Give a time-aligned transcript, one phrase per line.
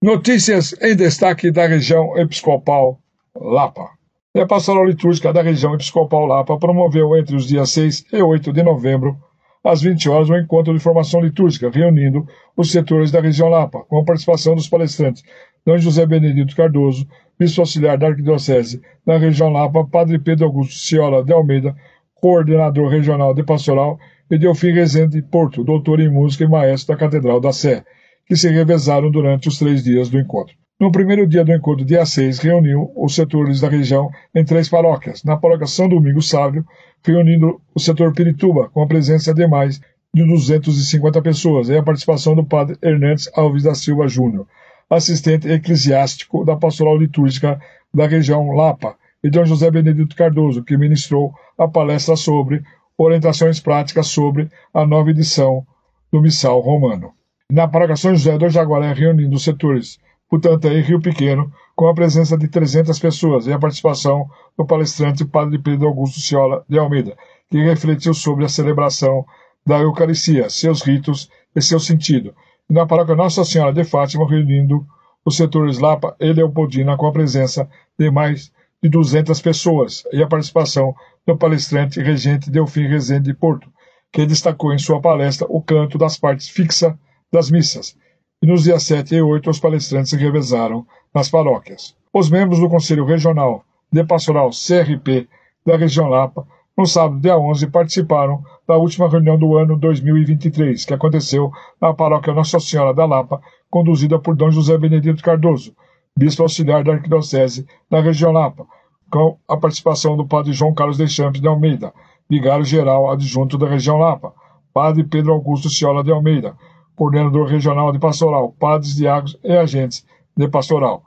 [0.00, 3.00] Notícias em destaque da região episcopal
[3.34, 3.90] Lapa.
[4.32, 8.62] A pastoral litúrgica da região episcopal Lapa promoveu entre os dias 6 e 8 de
[8.62, 9.16] novembro,
[9.64, 12.24] às 20 horas, um encontro de formação litúrgica, reunindo
[12.56, 15.24] os setores da região Lapa, com a participação dos palestrantes
[15.66, 15.78] D.
[15.78, 17.04] José Benedito Cardoso,
[17.36, 21.74] bispo auxiliar da Arquidiocese da região Lapa, Padre Pedro Augusto Ciola de Almeida,
[22.14, 23.98] coordenador regional de pastoral,
[24.30, 27.84] e Delfim Rezende Porto, doutor em música e maestro da Catedral da Sé
[28.28, 30.54] que se revezaram durante os três dias do encontro.
[30.78, 35.24] No primeiro dia do encontro, dia 6, reuniu os setores da região em três paróquias.
[35.24, 36.64] Na paróquia São Domingos Sávio,
[37.02, 39.80] reunindo o setor Pirituba, com a presença de mais
[40.14, 44.46] de 250 pessoas, e a participação do padre Hernandes Alves da Silva Júnior,
[44.90, 47.58] assistente eclesiástico da pastoral litúrgica
[47.92, 52.62] da região Lapa, e Dom José Benedito Cardoso, que ministrou a palestra sobre
[52.96, 55.66] orientações práticas sobre a nova edição
[56.12, 57.17] do Missal Romano
[57.50, 59.98] na paróquia São José do Jaguaré, reunindo os setores
[60.30, 65.24] Butantã e Rio Pequeno, com a presença de 300 pessoas e a participação do palestrante
[65.24, 67.16] Padre Pedro Augusto Ciola de Almeida,
[67.50, 69.24] que refletiu sobre a celebração
[69.64, 72.34] da Eucaristia, seus ritos e seu sentido.
[72.68, 74.86] E na paróquia Nossa Senhora de Fátima, reunindo
[75.24, 77.66] os setores Lapa e Leopoldina, com a presença
[77.98, 80.94] de mais de 200 pessoas e a participação
[81.26, 83.72] do palestrante regente Delfim Rezende de Porto,
[84.12, 86.98] que destacou em sua palestra o canto das partes fixa
[87.32, 87.96] das missas,
[88.42, 91.96] e nos dias 7 e 8 os palestrantes se revezaram nas paróquias.
[92.12, 95.28] Os membros do Conselho Regional de Pastoral CRP
[95.64, 100.94] da região Lapa, no sábado, dia 11, participaram da última reunião do ano 2023, que
[100.94, 105.74] aconteceu na paróquia Nossa Senhora da Lapa, conduzida por Dom José Benedito Cardoso,
[106.16, 108.64] bispo auxiliar da Arquidiocese da região Lapa,
[109.10, 111.92] com a participação do padre João Carlos Deschamps de Almeida,
[112.30, 114.32] vigário-geral adjunto da região Lapa,
[114.72, 116.56] padre Pedro Augusto Ciola de Almeida,
[116.98, 120.04] coordenador regional de pastoral, padres, diáconos e agentes
[120.36, 121.00] de pastoral.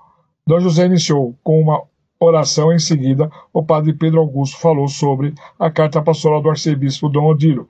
[0.47, 1.83] Dom José iniciou com uma
[2.17, 7.25] oração em seguida, o padre Pedro Augusto falou sobre a carta pastoral do arcebispo Dom
[7.25, 7.67] Odilo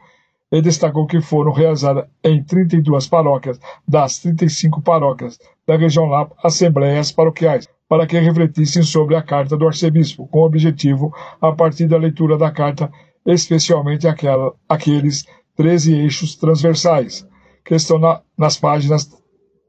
[0.51, 7.11] e destacou que foram realizadas em 32 paróquias das 35 paróquias da região lá assembleias
[7.11, 11.11] paroquiais para que refletissem sobre a carta do arcebispo, com objetivo,
[11.41, 12.91] a partir da leitura da carta,
[13.25, 17.25] especialmente aquela, aqueles 13 eixos transversais
[17.63, 19.09] que estão na, nas páginas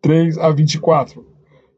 [0.01, 1.25] 3 a 24.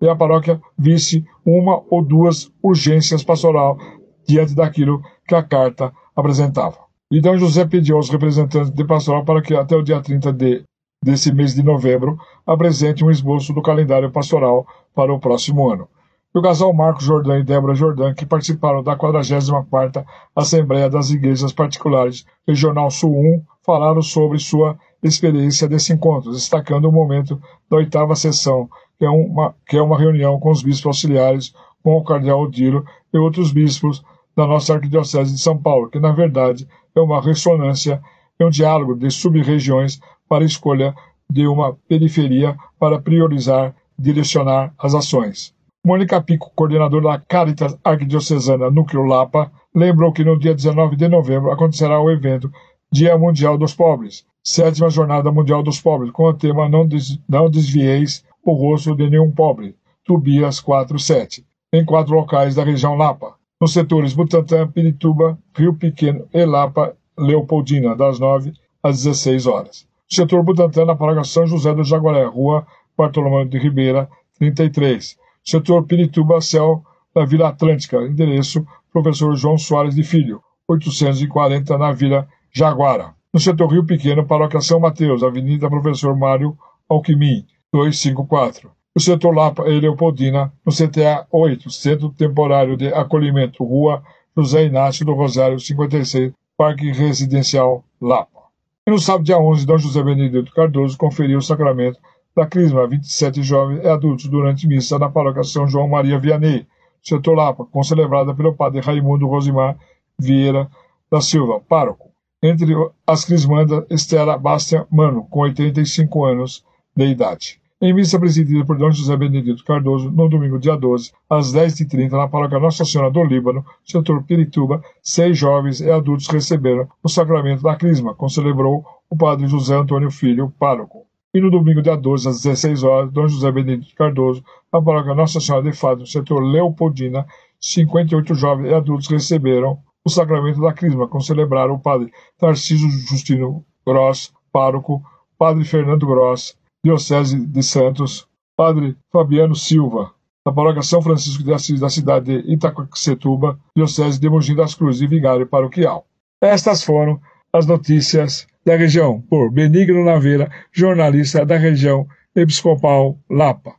[0.01, 3.79] E a paróquia visse uma ou duas urgências pastoral
[4.27, 6.79] diante daquilo que a carta apresentava.
[7.11, 10.65] E José pediu aos representantes de pastoral para que até o dia 30 de,
[11.03, 15.89] desse mês de novembro apresente um esboço do calendário pastoral para o próximo ano.
[16.35, 20.05] E o casal Marcos Jordão e Débora Jordão, que participaram da 44ª
[20.35, 24.77] Assembleia das Igrejas Particulares Regional Sul 1, falaram sobre sua
[25.07, 29.99] experiência desse encontro, destacando o momento da oitava sessão, que é uma, que é uma
[29.99, 34.03] reunião com os bispos auxiliares, com o cardeal Odilo e outros bispos
[34.37, 38.03] da nossa Arquidiocese de São Paulo, que na verdade é uma ressonância,
[38.39, 40.95] é um diálogo de sub-regiões para escolha
[41.31, 45.55] de uma periferia para priorizar, direcionar as ações.
[45.87, 51.51] Mônica Pico, coordenadora da Caritas Arquidiocesana Núcleo Lapa, lembrou que no dia 19 de novembro
[51.51, 52.51] acontecerá o evento
[52.91, 57.49] Dia Mundial dos Pobres, sétima Jornada Mundial dos Pobres, com o tema Não, des, não
[57.49, 59.75] desvieis o rosto de nenhum pobre,
[60.05, 66.45] Tubias 4.7, em quatro locais da região Lapa, nos setores Butantã, Pirituba, Rio Pequeno e
[66.45, 69.87] Lapa, Leopoldina, das 9 às 16 horas.
[70.07, 72.67] Setor Butantã, na paróquia São José do Jaguaré, Rua
[72.99, 75.17] Bartolomeu de Ribeira, 33.
[75.43, 76.85] Setor Pirituba, Céu
[77.15, 83.67] da Vila Atlântica, endereço Professor João Soares de Filho, 840, na Vila Jaguara no setor
[83.73, 86.57] Rio Pequeno, Paróquia São Mateus, Avenida Professor Mário
[86.89, 88.71] Alquimim, 254.
[88.95, 94.05] O setor Lapa e Leopoldina, no CTA 8, Centro Temporário de Acolhimento, Rua
[94.37, 98.45] José Inácio do Rosário, 56, Parque Residencial Lapa.
[98.87, 101.99] E no sábado, dia 11, Dom José Benedito Cardoso conferiu o sacramento
[102.37, 106.69] da Crisma a 27 jovens e adultos durante missa na paróquia São João Maria Vianney,
[107.03, 109.77] setor Lapa, concelebrada pelo padre Raimundo Rosimar
[110.17, 110.71] Vieira
[111.11, 112.14] da Silva, pároco.
[112.47, 112.77] Entre
[113.07, 116.63] as crismandas, Estela Bastia Mano, com 85 anos
[116.95, 117.59] de idade.
[117.81, 122.29] Em missa presidida por Dom José Benedito Cardoso, no domingo, dia 12, às 10h30, na
[122.29, 127.77] paróquia Nossa Senhora do Líbano, setor Pirituba, seis jovens e adultos receberam o sacramento da
[127.77, 131.07] crisma, como celebrou o padre José Antônio Filho, pároco.
[131.33, 135.41] E no domingo, dia 12, às 16 horas, Dom José Benedito Cardoso, na paróquia Nossa
[135.41, 137.25] Senhora de Fátima, setor Leopoldina,
[137.59, 143.65] 58 jovens e adultos receberam o sacramento da Crisma, como celebraram o padre Tarcísio Justino
[143.87, 145.03] Gross, pároco,
[145.39, 150.13] padre Fernando Gross, Diocese de Santos, Padre Fabiano Silva,
[150.47, 155.03] da paróquia São Francisco de Assis, da cidade de Itacoaxetuba, diocese de Mogi das Cruzes
[155.03, 156.07] e vigário paroquial.
[156.41, 157.19] Estas foram
[157.53, 162.07] as notícias da região por Benigno Naveira, jornalista da região
[162.37, 163.75] episcopal Lapa.